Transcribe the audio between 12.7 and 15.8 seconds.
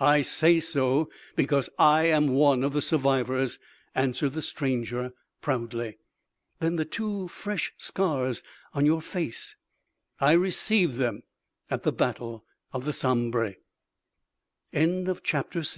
of the Sambre" CHAPTER VII. "WAR!